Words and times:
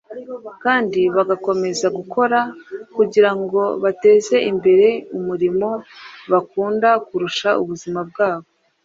kandi 0.63 1.01
bagakomeza 1.15 1.87
gukora 1.97 2.39
kugira 2.95 3.31
ngo 3.39 3.61
bateze 3.83 4.35
imbere 4.51 4.87
umurimo 5.17 5.69
bakunda 6.31 6.89
kurusha 7.07 7.49
ubuzima 7.61 7.97
ubwabwo. 8.05 8.49